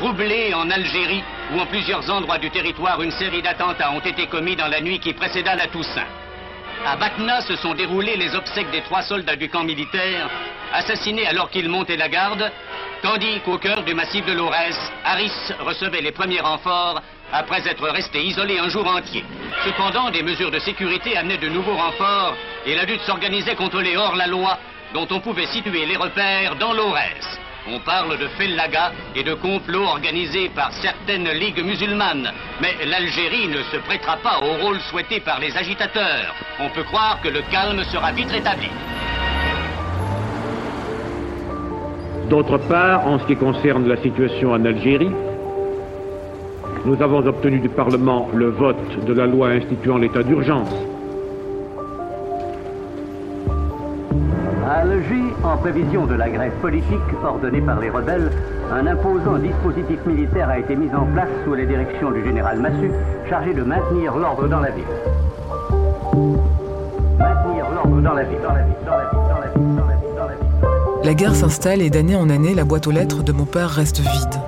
Heure 0.01 0.07
troublée 0.07 0.55
en 0.55 0.71
Algérie, 0.71 1.23
où 1.53 1.61
en 1.61 1.67
plusieurs 1.67 2.09
endroits 2.11 2.39
du 2.39 2.51
territoire 2.51 3.03
une 3.03 3.11
série 3.11 3.43
d'attentats 3.43 3.93
ont 3.93 4.01
été 4.01 4.27
commis 4.27 4.57
dans 4.57 4.69
la 4.69 4.81
nuit 4.81 4.99
qui 4.99 5.13
précéda 5.13 5.55
la 5.55 5.67
Toussaint. 5.67 6.07
À 6.87 6.97
Batna 6.97 7.43
se 7.43 7.55
sont 7.57 7.75
déroulés 7.75 8.17
les 8.17 8.35
obsèques 8.35 8.71
des 8.71 8.81
trois 8.81 9.03
soldats 9.03 9.37
du 9.37 9.51
camp 9.51 9.63
militaire, 9.63 10.31
assassinés 10.73 11.27
alors 11.27 11.51
qu'ils 11.51 11.69
montaient 11.69 11.99
la 11.99 12.09
garde, 12.09 12.51
tandis 13.03 13.41
qu'au 13.41 13.59
cœur 13.59 13.83
du 13.83 13.95
massif 13.95 14.25
de 14.25 14.33
l'Aurès, 14.33 14.77
Harris 15.05 15.53
recevait 15.59 16.01
les 16.01 16.13
premiers 16.13 16.41
renforts 16.41 17.03
après 17.33 17.69
être 17.69 17.87
resté 17.89 18.23
isolé 18.25 18.59
un 18.59 18.71
jour 18.71 18.87
entier. 18.87 19.25
Cependant, 19.65 20.11
des 20.11 20.23
mesures 20.23 20.51
de 20.51 20.61
sécurité 20.61 21.17
amenaient 21.17 21.37
de 21.37 21.49
nouveaux 21.51 21.77
renforts 21.77 22.37
et 22.65 22.75
la 22.75 22.85
lutte 22.85 23.03
s'organisait 23.03 23.55
contre 23.55 23.81
les 23.81 23.97
hors-la-loi 23.99 24.59
dont 24.95 25.07
on 25.11 25.21
pouvait 25.21 25.47
situer 25.47 25.85
les 25.85 25.97
repères 25.97 26.57
dans 26.57 26.73
l'Aurès. 26.73 27.39
On 27.69 27.79
parle 27.81 28.19
de 28.19 28.27
fellaga 28.39 28.93
et 29.15 29.23
de 29.23 29.35
complots 29.35 29.85
organisés 29.85 30.49
par 30.55 30.73
certaines 30.73 31.29
ligues 31.31 31.63
musulmanes. 31.63 32.33
Mais 32.61 32.75
l'Algérie 32.87 33.49
ne 33.49 33.63
se 33.65 33.77
prêtera 33.85 34.17
pas 34.17 34.41
au 34.43 34.65
rôle 34.65 34.81
souhaité 34.91 35.21
par 35.21 35.41
les 35.41 35.55
agitateurs. 35.57 36.35
On 36.59 36.71
peut 36.71 36.85
croire 36.85 37.21
que 37.23 37.29
le 37.29 37.43
calme 37.51 37.83
sera 37.85 38.13
vite 38.13 38.31
rétabli. 38.31 38.69
D'autre 42.31 42.59
part, 42.59 43.07
en 43.07 43.19
ce 43.19 43.27
qui 43.27 43.37
concerne 43.37 43.87
la 43.89 43.97
situation 43.97 44.53
en 44.53 44.65
Algérie, 44.65 45.11
nous 46.87 47.03
avons 47.03 47.27
obtenu 47.27 47.59
du 47.59 47.69
Parlement 47.69 48.31
le 48.33 48.51
vote 48.51 49.05
de 49.05 49.13
la 49.13 49.27
loi 49.27 49.49
instituant 49.49 49.99
l'état 49.99 50.23
d'urgence. 50.23 50.73
À 54.71 54.83
Alger, 54.83 55.35
en 55.43 55.57
prévision 55.57 56.07
de 56.07 56.15
la 56.15 56.31
grève 56.31 56.53
politique 56.61 57.01
ordonnée 57.25 57.61
par 57.61 57.81
les 57.81 57.91
rebelles, 57.91 58.31
un 58.73 58.87
imposant 58.87 59.37
dispositif 59.37 59.99
militaire 60.07 60.49
a 60.49 60.61
été 60.61 60.77
mis 60.77 60.89
en 60.95 61.07
place 61.07 61.29
sous 61.45 61.55
la 61.55 61.65
direction 61.65 62.13
du 62.13 62.23
général 62.23 62.61
Massu, 62.61 62.93
chargé 63.29 63.53
de 63.53 63.65
maintenir 63.65 64.15
l'ordre 64.15 64.47
dans 64.47 64.61
la 64.61 64.71
ville. 64.71 64.85
Maintenir 67.19 67.65
l'ordre 67.75 68.01
dans 68.01 68.13
la 68.13 68.23
ville, 68.23 68.39
dans 68.45 68.55
la 68.55 68.63
ville. 68.63 68.77
La 71.03 71.15
guerre 71.15 71.35
s'installe 71.35 71.83
et 71.83 71.91
d'année 71.91 72.15
en 72.15 72.31
année, 72.31 72.55
la 72.55 72.63
boîte 72.63 72.87
aux 72.87 72.93
lettres 72.93 73.25
de 73.25 73.33
mon 73.33 73.47
père 73.47 73.71
reste 73.71 73.99
vide. 73.99 74.41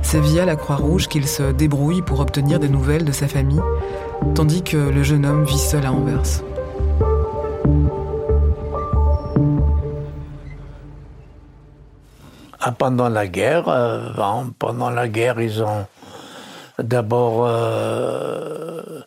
C'est 0.00 0.20
via 0.20 0.46
la 0.46 0.56
Croix-Rouge 0.56 1.08
qu'il 1.08 1.26
se 1.26 1.52
débrouille 1.52 2.00
pour 2.00 2.20
obtenir 2.20 2.60
des 2.60 2.70
nouvelles 2.70 3.04
de 3.04 3.12
sa 3.12 3.28
famille, 3.28 3.60
tandis 4.34 4.62
que 4.62 4.78
le 4.78 5.02
jeune 5.02 5.26
homme 5.26 5.44
vit 5.44 5.58
seul 5.58 5.84
à 5.84 5.92
Anvers. 5.92 6.42
Pendant 12.72 13.08
la 13.08 13.26
guerre, 13.26 13.68
euh, 13.68 14.10
pendant 14.58 14.90
la 14.90 15.08
guerre, 15.08 15.40
ils 15.40 15.62
ont 15.62 15.86
d'abord 16.78 17.46
euh, 17.46 19.00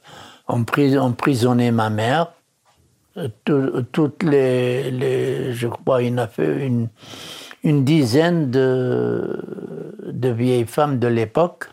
empris- 0.48 0.98
emprisonné 0.98 1.72
ma 1.72 1.90
mère. 1.90 2.28
Tout- 3.44 3.84
toutes 3.92 4.24
les, 4.24 5.54
je 5.54 5.68
crois, 5.68 6.02
il 6.04 6.18
a 6.20 6.28
fait 6.28 6.66
une, 6.66 6.88
une 7.64 7.84
dizaine 7.84 8.50
de, 8.50 9.42
de 10.06 10.30
vieilles 10.30 10.66
femmes 10.68 11.00
de 11.00 11.08
l'époque 11.08 11.70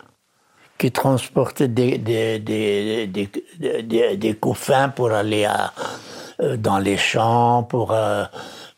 qui 0.79 0.91
transportaient 0.93 1.69
des, 1.69 1.99
des, 1.99 2.39
des, 2.41 3.07
des, 3.07 4.17
des- 4.17 4.35
couffins 4.35 4.89
pour 4.89 5.13
aller 5.13 5.45
à, 5.45 5.73
euh, 6.41 6.57
dans 6.57 6.79
les 6.79 6.97
champs, 6.97 7.63
pour, 7.63 7.93
euh, 7.93 8.25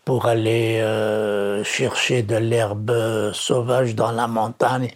pour 0.09 0.25
aller 0.25 0.81
euh, 0.81 1.63
chercher 1.65 2.23
de 2.23 2.37
l'herbe 2.37 2.91
euh, 2.91 3.31
sauvage 3.35 3.95
dans 3.95 4.11
la 4.11 4.27
montagne, 4.27 4.89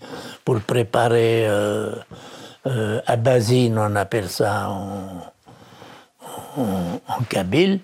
pour 0.42 0.58
préparer 0.62 1.46
euh, 1.46 1.94
euh, 2.66 2.98
abazine, 3.06 3.76
on 3.76 3.94
appelle 3.94 4.30
ça 4.30 4.70
en, 4.70 5.20
kabyle. 7.28 7.80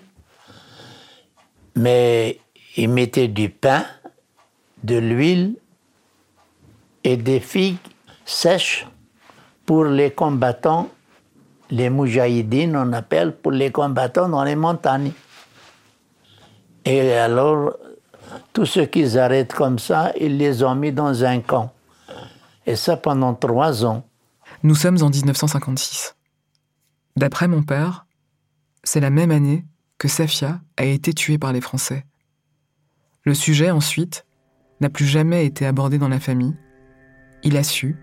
Mais 1.75 2.39
ils 2.75 2.89
mettaient 2.89 3.27
du 3.27 3.49
pain, 3.51 3.85
de 4.81 4.97
l'huile 4.97 5.53
et 7.03 7.15
des 7.15 7.39
figues 7.39 7.77
sèches 8.25 8.87
pour 9.67 9.85
les 9.85 10.09
combattants, 10.09 10.89
les 11.69 11.91
moujahidines, 11.91 12.75
on 12.75 12.91
appelle, 12.91 13.33
pour 13.33 13.51
les 13.51 13.69
combattants 13.69 14.29
dans 14.29 14.43
les 14.43 14.55
montagnes. 14.55 15.11
Et 16.89 17.13
alors, 17.13 17.77
tous 18.51 18.65
ceux 18.65 18.87
qu'ils 18.87 19.19
arrêtent 19.19 19.53
comme 19.53 19.77
ça, 19.77 20.11
ils 20.19 20.37
les 20.37 20.63
ont 20.63 20.73
mis 20.73 20.91
dans 20.91 21.23
un 21.23 21.39
camp. 21.39 21.71
Et 22.65 22.75
ça 22.75 22.97
pendant 22.97 23.35
trois 23.35 23.85
ans. 23.85 24.03
Nous 24.63 24.73
sommes 24.73 24.97
en 25.03 25.11
1956. 25.11 26.15
D'après 27.15 27.47
mon 27.47 27.61
père, 27.61 28.07
c'est 28.83 28.99
la 28.99 29.11
même 29.11 29.29
année 29.29 29.65
que 29.99 30.07
Safia 30.07 30.61
a 30.77 30.85
été 30.85 31.13
tuée 31.13 31.37
par 31.37 31.53
les 31.53 31.61
Français. 31.61 32.07
Le 33.23 33.35
sujet, 33.35 33.69
ensuite, 33.69 34.25
n'a 34.81 34.89
plus 34.89 35.05
jamais 35.05 35.45
été 35.45 35.67
abordé 35.67 35.99
dans 35.99 36.09
la 36.09 36.19
famille. 36.19 36.57
Il 37.43 37.55
a 37.55 37.63
su, 37.63 37.97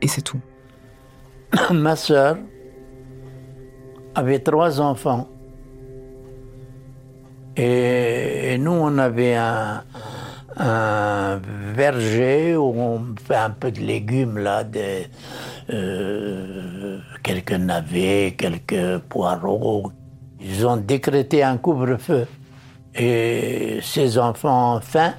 et 0.00 0.08
c'est 0.08 0.22
tout. 0.22 0.40
Ma 1.70 1.94
sœur 1.94 2.38
avait 4.14 4.38
trois 4.38 4.80
enfants. 4.80 5.28
Et, 7.58 8.56
nous, 8.58 8.70
on 8.72 8.96
avait 8.98 9.34
un, 9.34 9.82
verger 11.74 12.56
où 12.56 12.72
on 12.80 13.14
fait 13.22 13.36
un 13.36 13.50
peu 13.50 13.70
de 13.70 13.80
légumes, 13.80 14.38
là, 14.38 14.64
euh, 15.70 16.98
quelques 17.22 17.52
navets, 17.52 18.34
quelques 18.38 18.98
poireaux. 19.08 19.90
Ils 20.40 20.66
ont 20.66 20.76
décrété 20.76 21.42
un 21.42 21.56
couvre-feu. 21.58 22.26
Et 22.94 23.78
ces 23.82 24.18
enfants 24.18 24.76
ont 24.76 24.80
faim. 24.80 25.12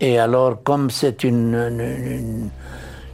Et 0.00 0.18
alors, 0.18 0.62
comme 0.62 0.90
c'est 0.90 1.24
une, 1.24 1.54
une- 1.54 1.80
une- 1.80 2.50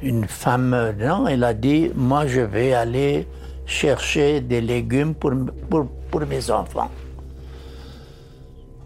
une 0.02 0.24
femme, 0.28 0.94
non, 0.98 1.26
elle 1.26 1.42
a 1.44 1.54
dit, 1.54 1.90
moi 1.94 2.26
je 2.26 2.40
vais 2.40 2.72
aller 2.72 3.26
chercher 3.66 4.40
des 4.40 4.60
légumes 4.60 5.14
pour, 5.14 5.32
pour, 5.68 5.86
pour 6.10 6.20
mes 6.26 6.50
enfants. 6.50 6.90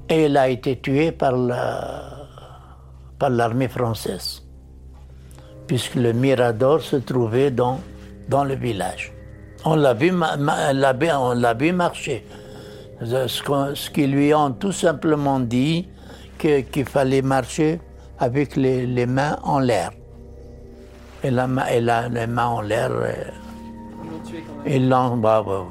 Et 0.09 0.23
elle 0.25 0.37
a 0.37 0.49
été 0.49 0.79
tuée 0.81 1.13
par 1.13 1.33
la- 1.37 2.19
par 3.19 3.31
l'armée 3.31 3.69
française, 3.69 4.43
puisque 5.67 5.95
le 5.95 6.13
Mirador 6.13 6.81
se 6.81 6.97
trouvait 6.97 7.51
dans, 7.51 7.79
dans 8.29 8.45
le 8.45 8.55
village. 8.57 9.13
On 9.65 9.77
l'a 9.77 9.95
vu, 9.95 10.11
vu- 10.11 11.11
on 11.13 11.35
l'a 11.35 11.55
vu 11.55 11.73
marcher. 11.73 12.27
Ce, 13.05 13.91
qu'ils 13.91 14.11
lui 14.13 14.35
ont 14.35 14.51
tout 14.53 14.73
simplement 14.73 15.39
dit, 15.41 15.89
qu'il 16.39 16.85
fallait 16.85 17.23
marcher 17.23 17.81
avec 18.19 18.57
les, 18.57 18.87
les 18.87 19.07
mains 19.07 19.39
en 19.45 19.61
l'air. 19.61 19.91
Et 21.23 21.31
la, 21.31 21.47
et 21.73 21.81
la- 21.81 22.09
les 22.09 22.27
mains 22.27 22.47
en 22.47 22.61
l'air, 22.61 22.91
euh, 22.91 23.13
ils 24.67 24.89
l'ont. 24.89 25.17
Bah, 25.19 25.43
bah, 25.47 25.65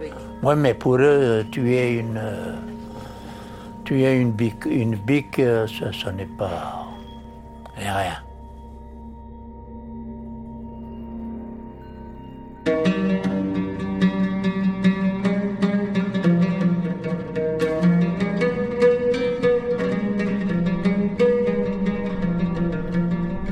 oui. 0.00 0.08
Ouais, 0.42 0.56
mais 0.56 0.74
pour 0.74 0.96
eux, 0.96 1.44
tuer 1.50 1.92
une, 1.98 2.20
euh, 3.82 3.84
tuer 3.84 4.20
une 4.20 4.32
bique, 4.32 4.64
une 4.66 4.96
bique 4.96 5.38
euh, 5.38 5.66
ce, 5.66 5.92
ce 5.92 6.08
n'est 6.10 6.26
pas 6.26 6.86
rien. 7.76 8.18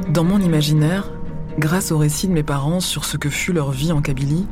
Dans 0.09 0.25
mon 0.25 0.41
imaginaire, 0.41 1.11
grâce 1.59 1.93
au 1.93 1.99
récit 1.99 2.29
de 2.29 2.33
mes 2.33 2.43
parents 2.43 2.81
sur 2.81 3.05
ce 3.05 3.17
que 3.17 3.31
fut 3.31 3.53
leur 3.53 3.71
vie 3.71 3.93
en 3.93 4.03
Kabylie, 4.03 4.47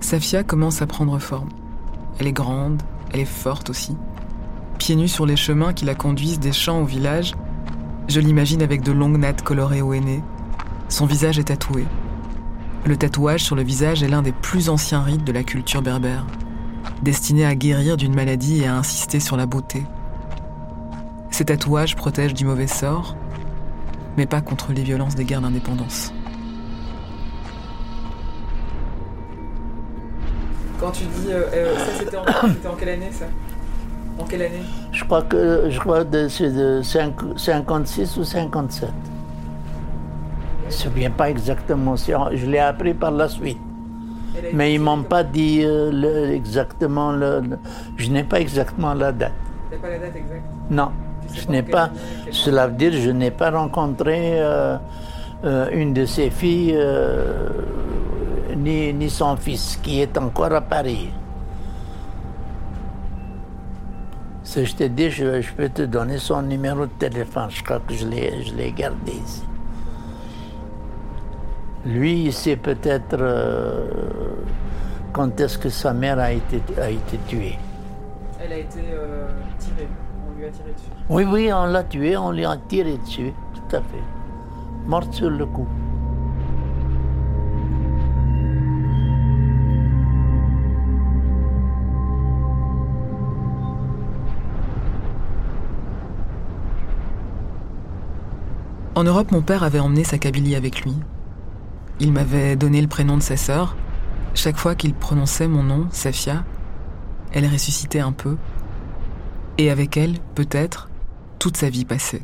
Safia 0.00 0.42
commence 0.42 0.82
à 0.82 0.86
prendre 0.86 1.18
forme. 1.18 1.48
Elle 2.18 2.26
est 2.26 2.32
grande, 2.32 2.82
elle 3.12 3.20
est 3.20 3.24
forte 3.24 3.70
aussi. 3.70 3.96
Pieds 4.86 5.08
sur 5.08 5.26
les 5.26 5.34
chemins 5.34 5.72
qui 5.72 5.84
la 5.84 5.96
conduisent 5.96 6.38
des 6.38 6.52
champs 6.52 6.80
au 6.80 6.84
village, 6.84 7.34
je 8.06 8.20
l'imagine 8.20 8.62
avec 8.62 8.82
de 8.82 8.92
longues 8.92 9.18
nattes 9.18 9.42
colorées 9.42 9.82
au 9.82 9.92
henné. 9.92 10.22
Son 10.88 11.06
visage 11.06 11.40
est 11.40 11.48
tatoué. 11.48 11.84
Le 12.84 12.96
tatouage 12.96 13.42
sur 13.42 13.56
le 13.56 13.64
visage 13.64 14.04
est 14.04 14.08
l'un 14.08 14.22
des 14.22 14.30
plus 14.30 14.68
anciens 14.68 15.02
rites 15.02 15.24
de 15.24 15.32
la 15.32 15.42
culture 15.42 15.82
berbère, 15.82 16.24
destiné 17.02 17.44
à 17.44 17.56
guérir 17.56 17.96
d'une 17.96 18.14
maladie 18.14 18.62
et 18.62 18.68
à 18.68 18.76
insister 18.76 19.18
sur 19.18 19.36
la 19.36 19.46
beauté. 19.46 19.82
Ces 21.32 21.46
tatouages 21.46 21.96
protègent 21.96 22.34
du 22.34 22.44
mauvais 22.44 22.68
sort, 22.68 23.16
mais 24.16 24.26
pas 24.26 24.40
contre 24.40 24.72
les 24.72 24.84
violences 24.84 25.16
des 25.16 25.24
guerres 25.24 25.40
d'indépendance. 25.40 26.12
Quand 30.78 30.92
tu 30.92 31.02
dis. 31.06 31.32
euh, 31.32 31.42
euh, 31.52 31.76
ça, 31.76 31.92
c'était 31.98 32.16
en, 32.18 32.24
c'était 32.54 32.68
en 32.68 32.76
quelle 32.76 32.90
année, 32.90 33.10
ça? 33.10 33.26
En 34.18 34.24
quelle 34.24 34.42
année? 34.42 34.62
Je 34.92 35.04
crois 35.04 35.22
que 35.22 35.66
je 35.68 35.78
crois 35.78 36.04
que 36.04 36.28
c'est 36.28 36.50
de 36.50 36.80
5 36.82 37.14
56 37.36 38.16
ou 38.16 38.24
57. 38.24 38.88
Je 38.88 40.62
ne 40.62 40.66
me 40.66 40.70
souviens 40.70 41.10
pas 41.10 41.30
exactement. 41.30 41.96
si- 41.96 42.12
Je 42.34 42.46
l'ai 42.46 42.58
appris 42.58 42.94
par 42.94 43.10
la 43.10 43.28
suite. 43.28 43.58
Mais 44.52 44.74
ils 44.74 44.80
m'ont 44.80 45.02
pas 45.02 45.22
dit 45.24 45.62
euh, 45.64 45.90
le- 45.90 46.30
exactement 46.34 47.12
le, 47.12 47.40
le- 47.40 47.58
Je 47.96 48.10
n'ai 48.10 48.24
pas 48.24 48.38
exactement 48.40 48.92
la 48.94 49.10
date. 49.12 49.32
T'as 49.70 49.76
pas 49.78 49.88
la 49.90 49.98
date 49.98 50.16
exacte? 50.16 50.42
Non, 50.70 50.90
Tu 51.28 51.34
sais 51.34 51.46
je 51.46 51.50
n'ai 51.50 51.62
pas. 51.62 51.84
année, 51.84 51.98
Cela 52.32 52.66
veut 52.66 52.74
dire 52.74 52.90
que 52.90 52.98
je 52.98 53.10
n'ai 53.10 53.30
pas 53.30 53.50
rencontré 53.50 54.38
euh, 54.40 54.76
euh, 55.44 55.68
une 55.72 55.92
de 55.94 56.04
ses 56.04 56.28
filles 56.30 56.76
ni, 58.56 58.92
ni 58.92 59.08
son 59.10 59.36
fils 59.36 59.78
qui 59.82 60.00
est 60.02 60.16
encore 60.18 60.52
à 60.52 60.60
Paris. 60.60 61.10
Je 64.64 64.74
te 64.74 64.84
dis, 64.84 65.10
je, 65.10 65.42
je 65.42 65.52
peux 65.52 65.68
te 65.68 65.82
donner 65.82 66.16
son 66.16 66.40
numéro 66.40 66.86
de 66.86 66.90
téléphone. 66.98 67.50
Je 67.50 67.62
crois 67.62 67.80
que 67.80 67.92
je 67.92 68.06
l'ai, 68.06 68.72
gardé 68.72 69.12
ici. 69.12 69.44
Lui, 71.84 72.24
il 72.24 72.32
sait 72.32 72.56
peut-être 72.56 73.18
euh, 73.20 73.86
quand 75.12 75.38
est-ce 75.40 75.58
que 75.58 75.68
sa 75.68 75.92
mère 75.92 76.18
a 76.18 76.32
été, 76.32 76.62
a 76.80 76.88
été 76.88 77.18
tuée. 77.28 77.58
Elle 78.42 78.52
a 78.54 78.58
été 78.58 78.80
euh, 78.94 79.28
tirée. 79.58 79.88
On 80.26 80.38
lui 80.38 80.46
a 80.46 80.50
tiré 80.50 80.72
dessus. 80.72 80.90
Oui, 81.10 81.24
oui, 81.24 81.52
on 81.52 81.66
l'a 81.66 81.84
tué, 81.84 82.16
on 82.16 82.30
lui 82.30 82.46
a 82.46 82.56
tiré 82.68 82.96
dessus, 82.96 83.32
tout 83.54 83.76
à 83.76 83.80
fait. 83.80 84.04
Morte 84.86 85.12
sur 85.12 85.28
le 85.28 85.44
coup. 85.44 85.68
En 98.96 99.04
Europe, 99.04 99.30
mon 99.30 99.42
père 99.42 99.62
avait 99.62 99.78
emmené 99.78 100.04
sa 100.04 100.18
Kabylie 100.18 100.56
avec 100.56 100.80
lui. 100.82 100.94
Il 102.00 102.12
m'avait 102.12 102.56
donné 102.56 102.80
le 102.80 102.88
prénom 102.88 103.16
de 103.16 103.22
sa 103.22 103.36
sœur. 103.36 103.76
Chaque 104.34 104.56
fois 104.56 104.74
qu'il 104.74 104.94
prononçait 104.94 105.48
mon 105.48 105.62
nom, 105.62 105.86
Safia, 105.92 106.44
elle 107.32 107.46
ressuscitait 107.46 108.00
un 108.00 108.12
peu. 108.12 108.36
Et 109.58 109.70
avec 109.70 109.96
elle, 109.96 110.18
peut-être, 110.34 110.88
toute 111.38 111.56
sa 111.56 111.68
vie 111.70 111.84
passée. 111.84 112.22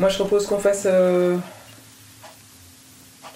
Moi, 0.00 0.08
je 0.08 0.16
propose 0.16 0.46
qu'on 0.46 0.58
fasse. 0.58 0.84
euh, 0.86 1.36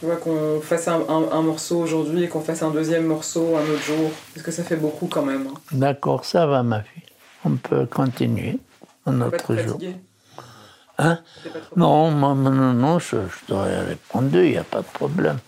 Tu 0.00 0.06
vois, 0.06 0.16
qu'on 0.16 0.60
fasse 0.60 0.86
un, 0.86 1.00
un- 1.08 1.32
un 1.32 1.42
morceau 1.42 1.78
aujourd'hui 1.80 2.22
et 2.24 2.28
qu'on 2.28 2.40
fasse 2.40 2.62
un 2.62 2.70
deuxième 2.70 3.06
morceau 3.06 3.56
un 3.56 3.62
autre 3.72 3.82
jour. 3.82 4.10
Parce 4.34 4.44
que 4.46 4.52
ça 4.52 4.62
fait 4.62 4.76
beaucoup 4.76 5.06
quand 5.08 5.24
même. 5.24 5.48
hein. 5.48 5.58
D'accord, 5.72 6.24
ça 6.24 6.46
va, 6.46 6.62
ma 6.62 6.82
fille. 6.82 7.02
On 7.44 7.56
peut 7.56 7.86
continuer 7.86 8.58
un 9.06 9.20
autre 9.20 9.56
jour. 9.56 9.72
fatigué 9.72 9.96
Hein? 10.98 11.20
Non, 11.76 12.11
moi, 12.11 12.34
non, 12.34 12.50
non, 12.50 12.72
non, 12.74 12.98
je, 12.98 13.16
je 13.16 13.46
t'aurais 13.46 13.80
répondu, 13.82 14.44
il 14.44 14.50
n'y 14.50 14.56
a 14.58 14.64
pas 14.64 14.80
de 14.80 14.87
problème. 14.87 15.38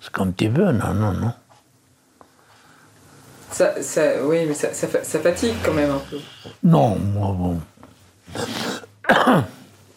C'est 0.00 0.10
comme 0.10 0.34
tu 0.34 0.48
veux, 0.48 0.72
non, 0.72 0.94
non, 0.94 1.12
non. 1.12 1.32
Ça, 3.50 3.82
ça, 3.82 4.24
oui, 4.24 4.46
mais 4.46 4.54
ça, 4.54 4.72
ça 4.72 5.18
fatigue 5.18 5.54
quand 5.62 5.74
même 5.74 5.90
un 5.90 5.98
peu. 5.98 6.16
Non, 6.62 6.96
moi, 6.96 7.36
bon. 7.36 7.60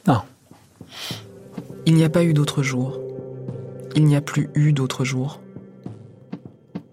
non. 0.07 0.21
Il 1.85 1.93
n'y 1.93 2.03
a 2.03 2.09
pas 2.09 2.23
eu 2.23 2.33
d'autre 2.33 2.61
jour. 2.61 2.99
Il 3.95 4.05
n'y 4.05 4.17
a 4.17 4.21
plus 4.21 4.49
eu 4.55 4.73
d'autre 4.73 5.05
jour. 5.05 5.39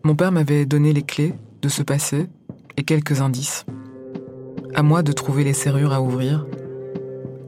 Mon 0.05 0.15
père 0.15 0.31
m'avait 0.31 0.65
donné 0.65 0.93
les 0.93 1.03
clés 1.03 1.35
de 1.63 1.69
ce 1.69 1.83
passé 1.83 2.29
et 2.77 2.85
quelques 2.85 3.21
indices. 3.21 3.65
À 4.75 4.83
moi 4.83 5.03
de 5.03 5.13
trouver 5.13 5.45
les 5.45 5.53
serrures 5.53 5.93
à 5.93 6.01
ouvrir 6.01 6.47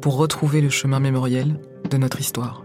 pour 0.01 0.17
retrouver 0.17 0.61
le 0.61 0.71
chemin 0.71 0.99
mémoriel 0.99 1.61
de 1.89 1.97
notre 1.97 2.21
histoire. 2.21 2.65